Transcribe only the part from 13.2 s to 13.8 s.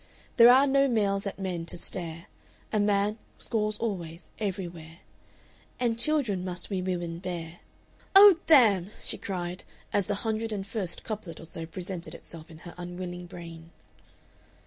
brain.